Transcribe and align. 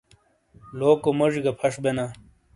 لوکو 0.77 1.09
موجی 1.17 1.39
گہ 1.45 1.53
پھش 1.59 1.73
بینا۔ 1.83 2.05